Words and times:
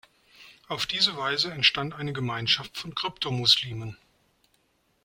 Auf 0.67 0.87
diese 0.87 1.15
Weise 1.15 1.51
entstand 1.51 1.93
eine 1.93 2.11
Gemeinschaft 2.11 2.75
von 2.75 2.95
Krypto-Muslimen. 2.95 3.97